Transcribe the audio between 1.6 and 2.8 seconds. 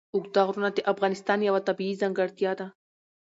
طبیعي ځانګړتیا ده.